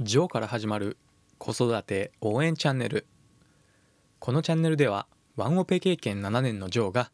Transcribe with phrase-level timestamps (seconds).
[0.00, 0.98] ジョーから始まる
[1.38, 3.06] 子育て応援チャンネル。
[4.18, 7.10] このチャンネルではワンオペ経験7年のジョーが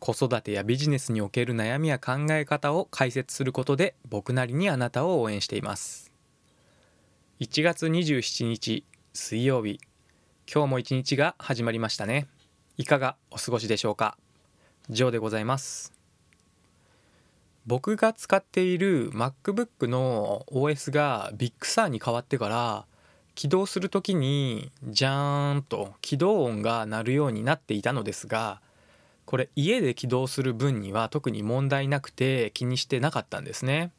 [0.00, 6.10] 子育てやビジネスにおける悩みや考え方を解説することで僕なりにあなたを応援しています。
[7.38, 9.78] 1月27日水曜日。
[10.52, 12.26] 今日も一日が始まりましたね。
[12.78, 14.18] いかがお過ごしでしょうか？
[14.90, 15.93] ジョーでございます。
[17.66, 22.84] 僕が使っている MacBook の OS が Big Sur に変わってから
[23.34, 28.60] 起動する時にジャーンと起動音が鳴るようになっていたのですが
[29.24, 33.90] これ家で起動する分には特に問題なくて気にしてなかったんですね。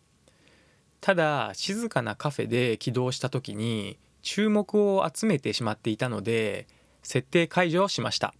[1.01, 6.67] ただ静かなカフェで起動した時に注目を集めてしまっていたので
[7.03, 8.33] 設定解除をしました。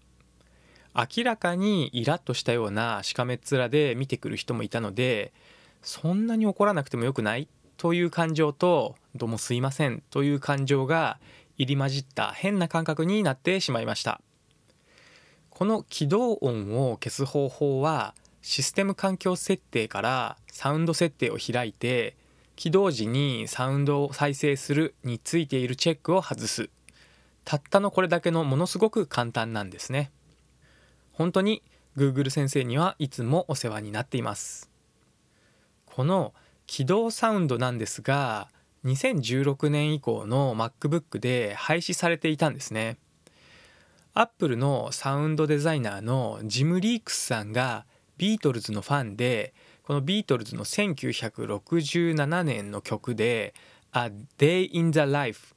[0.95, 5.33] 明らかにイラッとしたようなしかめっ面で見てくる人もいたので
[5.81, 11.19] そんなに怒らなくてもよくないという感情とどうもすいませんという感情が
[11.57, 14.21] 入り混じった変な感覚になってしまいました。
[15.49, 22.15] この起動音を消す方法はシステム環境設定からサウンド設定を開いて
[22.55, 26.69] 起動時にサウンドを再生するについているチェックを外す。
[27.43, 30.11] たったのこれだけのものすごく簡単なんですね。
[31.17, 31.63] 本当に
[31.95, 34.69] Google 先生にはいつもお世話になっています。
[35.85, 36.33] この
[36.67, 38.49] 起動サウンドなんですが
[38.83, 42.97] 2016年以降の MacBook で廃止されていたんですね。
[44.13, 47.85] Apple のサウンドデザイナーのジム・リークスさんが
[48.17, 53.53] ビートルズのファンでこのビートルズの1967年の曲で
[53.93, 55.54] 「A Day in the Life」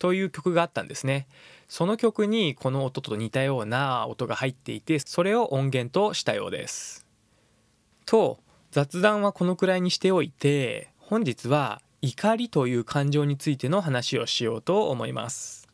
[0.00, 1.28] という曲があったんですね。
[1.68, 7.06] その曲にこの音と似たような音が入っていてそれを音源としたようです。
[8.06, 8.40] と
[8.72, 15.68] 雑談はこのくらいにしておいて本日は怒りという感情についての話をしようと思います。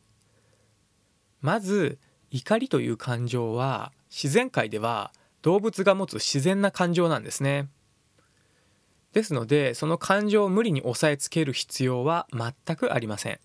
[1.41, 1.97] まず
[2.29, 7.69] 怒りという感情は自然界では動物が持つ自然な感情なんですね。
[9.13, 13.39] ですのでその感情を無理に抑えつける必要は全くありません。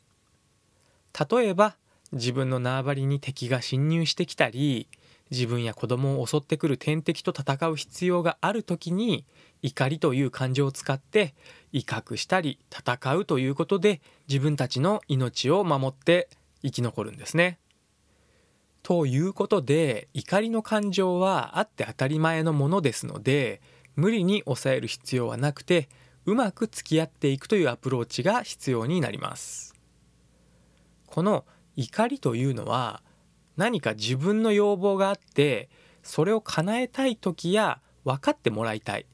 [1.18, 1.76] 例えば
[2.12, 4.88] 自分の縄張りに敵が侵入してきたり
[5.30, 9.24] 自分や子供を襲ってくる天敵と戦う必要がある時に
[9.62, 11.34] 怒りという感情を使って
[11.72, 16.28] 威嚇したり戦うということで自分たちの命を守って
[16.62, 17.58] 生き残るんですね。
[18.82, 23.62] ということで怒りの感情はあって当たり前のものですので
[23.94, 25.88] 無理に抑える必要はなくて
[26.26, 29.71] うまく付き合っていくというアプローチが必要になります。
[31.12, 31.44] この
[31.76, 33.02] 怒りというのは
[33.58, 35.68] 何か自分の要望があって
[36.02, 39.04] それを叶えたい時や分かってもらいたい。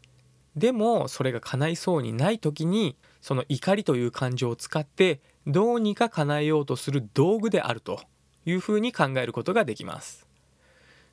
[0.54, 8.00] でもそれが叶いそうにない時にその怒りという感情を使ってどうにか叶えようとする道具であると
[8.46, 10.28] いうふうに考えることができます。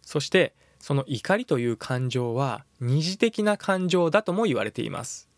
[0.04, 5.30] そしてその怒りという感情は二次的な感情だとも言われています。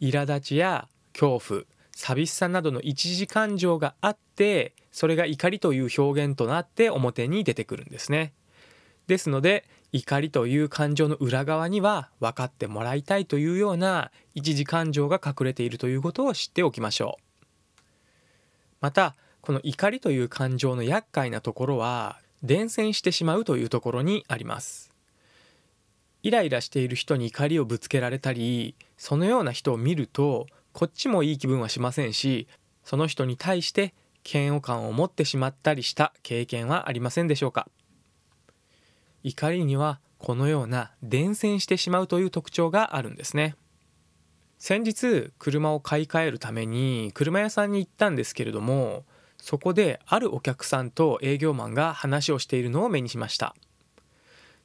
[0.00, 1.62] 苛立ちや恐怖
[2.02, 8.32] 寂しさなどの一時感情があってそれが怒りという表現となって表に出てくるんですね。
[9.06, 17.80] ですので怒りという感情の裏側には分かってもらいたいというような一時感情が隠れているということを知っておきましょう。
[18.80, 24.90] またこの怒りという感情の厄介なところは伝染してしまうというところにあります。
[26.24, 32.48] イライラしている人に怒りをぶつけられたりそのような人を見るとこっちもいい気分はしませんし
[32.84, 33.94] その人に対して
[34.24, 37.68] 嫌悪感を持ってしまったりした経験はありませんでしょうか。
[39.22, 43.56] 怒りにはこのような伝染してしまうという特徴があるんですね。
[44.58, 49.04] 先日車を買い替えるために車屋さんに行ったんですけれども
[49.36, 53.54] そこであるお客さんと営業マンが話をしているのを目にしました。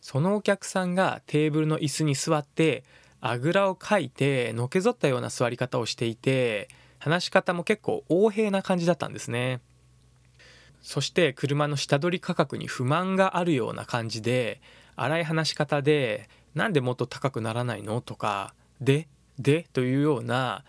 [0.01, 2.83] そのお客さんがテーブルの椅子に座って
[3.21, 6.69] あぐらをかいてのけぞったような座り方をしていて
[6.99, 9.61] 話し方も結構横柄な感じだったんですね
[10.81, 14.61] そして車の下取り価格に不満があるような感じで
[14.95, 20.63] 荒い話し方で「なんでもっと高くならないの?」とか「で?」でというような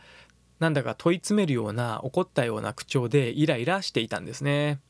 [0.58, 4.80] なんだか問い詰めるような怒ったような口調でイライラしていたんですね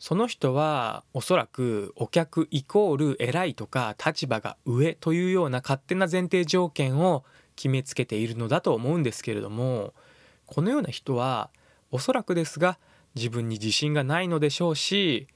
[0.00, 7.22] その人はおそらくお客イコール偉いとか立場が上というような勝手な前提条件を
[7.54, 9.92] 決めつけているのだと思うんですけれども
[10.46, 11.50] このような人は
[11.90, 12.78] おそらくですが
[13.14, 15.28] 自分に自信がないのでしょうし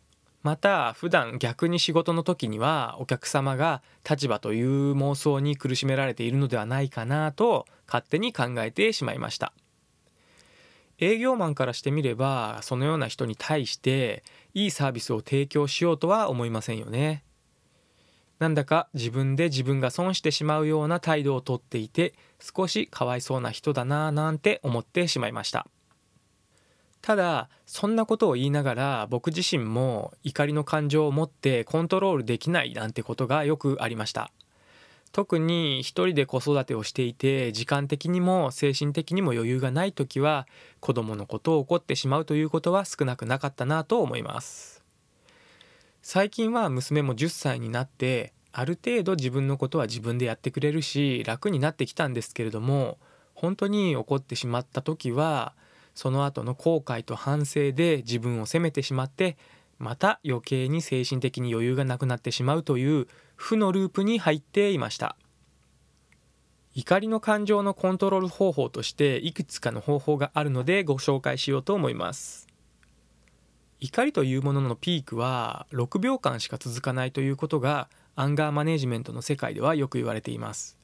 [0.43, 9.53] また普段逆に仕事の時にはお客様が立場という妄想に苦しめられているのではないかなと勝手に考えてしまいました。
[10.99, 14.23] 営業マンからしてみればそのような人に対して
[14.55, 17.25] いいサービスを提供しようとは思いませんよね。
[18.38, 25.67] なんだか自分で自分が損してしまうような態度をとっていて少しかわいそうな人だなぁなんて思ってしまいました。
[27.00, 34.31] ただそんなことを言いながら僕自身も怒りの感情を持ってコントロールできないなんてことがよくありました。
[35.15, 40.49] 特に一人で子育てをしていて時間的にも精神的にも余裕がない時は
[40.81, 44.83] 子供のことを怒ってしまうということは少なくなかったなと思います。
[46.03, 52.99] 最近は娘も10歳になってある程度自分のことは自分でやってくれるし楽になってきたんですけれども
[53.35, 55.55] 本当に怒ってしまった時は
[55.95, 59.37] その後の後悔と反省で自分を責めてしまって
[59.79, 65.17] また余計に精神的に余裕がなくなってしまうという負のループに入っていました。
[66.75, 72.49] 怒りの感情のコントロール方法としていくつかの方法があるのでご紹介しようと思います。
[73.79, 80.79] 怒りというもののピークは6秒間しか続かないということがアンガーマネジメントの世界ではよく言われています。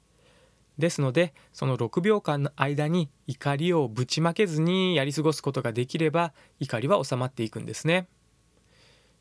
[0.79, 8.07] ですのでその6秒間の間に怒りをぶちまけずにやり過ごすことができれば怒りは収まっていくんですね。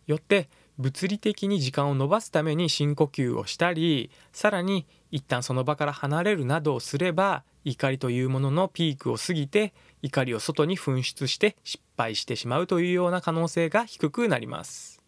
[0.07, 0.49] よって
[0.79, 15.03] 物理的に時間を延ばすために深呼吸をしたりさらに一旦その場から離れるなどをすれば怒りというもののピークを過ぎて怒りを外に噴出して失敗してしまうというような可能性が低くなります。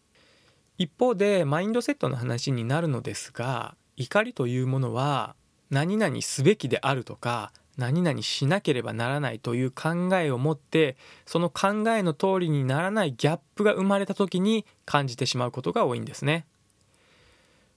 [0.76, 5.36] 一方でマインドセットの話になるのですが怒りというものは
[5.70, 16.44] 何々すべきであるとか何々しなければならないという考えを持ってその考えの通りにならないギャップが生まれた時に感じてしまうことが多いんですね。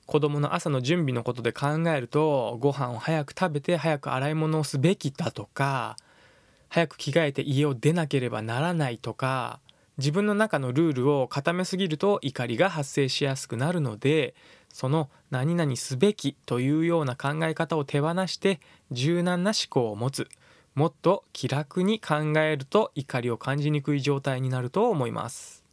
[0.05, 5.97] 子供の朝の準備のことで考えるとご飯を早く食べて早く洗い物をすべきだとか
[6.69, 9.59] 早く着替えて家を出なければならないとか
[9.97, 14.35] 自分の中のルールを固めすぎると怒りが発生しやすくなるので
[14.73, 18.59] その何々すべきというような考え方を手放して
[18.91, 20.27] 柔軟な思考を持つ。
[20.73, 25.63] もっと気楽に考えると怒りを感じにくい状態になると思います。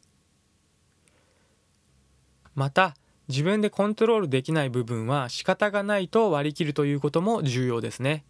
[2.55, 2.95] また
[3.27, 8.23] 自分でコントロールできない部分は仕方がないと割り切るということも重要ですね。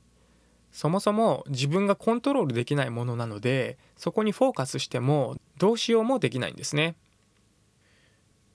[0.72, 6.96] そもそも自分がコントロールできないものなのでそこにフォーカスしてもどうしようもできないんですね。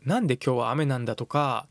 [0.05, 1.67] なんで今日は雨なんだとか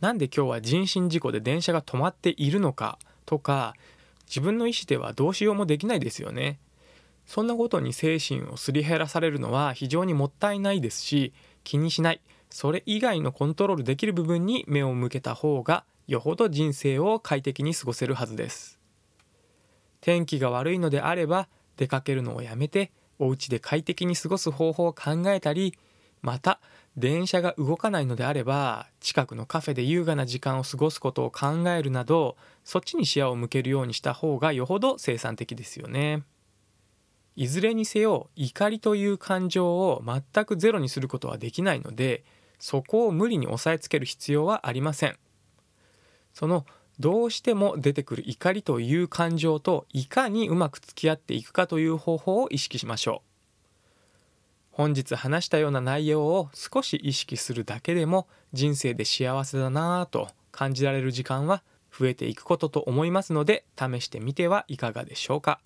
[0.00, 3.74] なんで今日は人身事故で電車が止まっているのかとか
[4.26, 6.58] 自分の意思ではどうしようもできないですよね。
[7.26, 11.32] そんなことに精神をすり減らされるのは非常にもったいないですし
[11.64, 12.20] 気にしない。
[12.48, 18.78] それ以外のコントロールできる部分に目を向けた方がよほど人生を快適に過ごせるはずです。
[20.00, 22.90] 天気が悪いのであれば出かけるのをやめて
[23.20, 25.78] お家で快適に過ごす方法を考えたり
[26.22, 26.60] また
[26.96, 36.24] 電車が動かないのであれば近くのカフェで優雅な時間を過ごすことを考えるなどそっちに視野を向けるようにした方がよほど生産的ですよね。
[37.36, 42.24] いずれにせよ怒りという感情を全くゼロにすることはできないので
[42.58, 45.16] そこを無理に抑えつける必要はありません。
[46.34, 46.66] その
[47.00, 53.30] どうしても出てくる怒りという感情といかにうまく付き合っていくかという方法を意識しましょう。
[54.70, 65.58] 本日話したような内容を少し意識するだけでも人生で幸せだなぁと感じられる時間は増えていくことと思いますので試してみてはいかがでしょうか。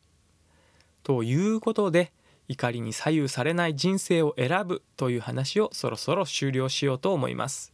[1.03, 2.13] ということで
[2.47, 7.74] 怒りに左右されない人生を選ぶという話をそろそろ終了しようと思います。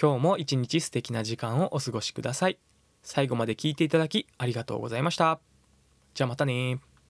[0.00, 2.58] 今日も一日素敵な時間をお過ごしください。
[3.02, 5.40] 最後まで聞いていただきありがとうございました。
[6.14, 6.78] じゃあまたね